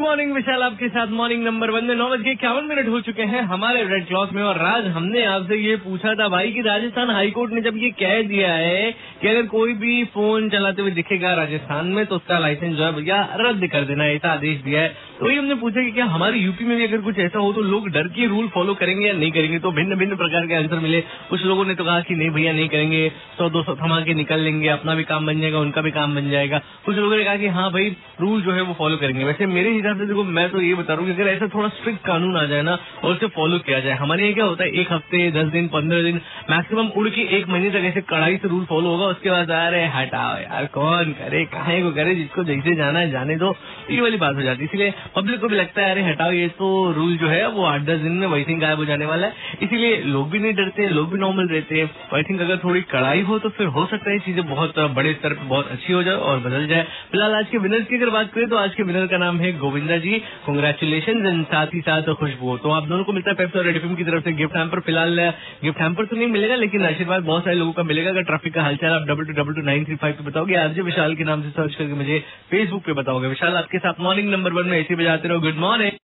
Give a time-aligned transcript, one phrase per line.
[0.00, 3.22] Morning विशाल आपके साथ morning number one में नौ बज के इक्यावन मिनट हो चुके
[3.22, 7.10] हैं हमारे रेड क्लॉथ में और राज हमने आपसे ये पूछा था भाई कि राजस्थान
[7.10, 8.90] हाईकोर्ट ने जब ये कह दिया है
[9.22, 12.92] कि अगर कोई भी फ़ोन चलाते हुए दिखेगा राजस्थान में तो उसका लाइसेंस जो है
[12.92, 16.38] भैया रद्द कर देना ऐसा आदेश दिया है। तो वही हमने पूछा कि क्या हमारे
[16.38, 19.12] यूपी में भी अगर कुछ ऐसा हो तो लोग डर के रूल फॉलो करेंगे या
[19.12, 19.58] नहीं करेंगे?
[19.58, 21.00] तो भिन्न भिन्न प्रकार के आंसर मिले।
[21.30, 24.14] कुछ लोगों ने तो कहा कि नहीं भैया, नहीं करेंगे। सौ दो सौ थमा के
[24.14, 27.24] निकल लेंगे, अपना भी काम बन जाएगा, उनका भी काम बन जाएगा। कुछ लोगों ने
[27.24, 30.24] कहा कि हाँ भाई रूल जो है वो फॉलो करेंगे। वैसे मेरे हिसाब से देखो,
[30.24, 32.78] मैं तो ये बता रहा हूँ कि अगर ऐसा थोड़ा स्ट्रिक्ट कानून आ जाए ना,
[33.04, 36.02] और उसे फॉलो किया जाए। हमारे यहाँ क्या होता है, एक हफ़्ते, दस दिन, पंद्रह
[36.02, 39.50] दिन मैक्सिमम उड़ के एक महीने तक ऐसे कड़ाई से रूल फॉलो होगा, उसके बाद
[39.50, 43.54] आ रहे हटाओ यार, कौन करे, कहे को करे, जिसको जैसे जाना है, जाने दो।
[43.90, 46.48] ये वाली बात हो जाती है। इसलिए पब्लिक को भी लगता है, अरे हटाओ, ये
[46.58, 49.26] तो रूल जो है, वो आठ दस दिन में वही थिंक गायब हो जाने वाला
[49.26, 52.80] है। इसीलिए लोग भी नहीं डरते, लोग भी नॉर्मल रहते हैं। आई थिंक अगर थोड़ी
[52.90, 56.02] कड़ाई हो तो फिर हो सकता है चीज़ें बहुत बड़े स्तर पर बहुत अच्छी हो
[56.02, 58.82] जाए और बदल जाए। फ़िलहाल आज के विनर्स की अगर बात करें तो आज के
[58.82, 63.04] विनर का नाम है गोविंदा जी। कंग्रेचुलेशन एंड साथ ही साथ खुशबू। तो आप दोनों
[63.04, 65.18] को मिलता है पेप्स और की तरफ़ से गिफ्ट हैम्पर फ़िलहाल
[65.64, 68.62] गिफ्ट हैम्पर तो नहीं मिलेगा, लेकिन आशीर्वाद बहुत सारे लोगों का मिलेगा। अगर ट्रैफ़िक का
[68.62, 71.42] हालचाल आप double two double two nine three five पे बताओगे, आरजे विशाल के नाम
[71.42, 72.18] से सर्च करके मुझे
[72.50, 75.98] फेसबुक पे बताओगे। विशाल, आपके साथ मॉर्निंग नंबर वन में ऐसे बजाते रहो। Good morning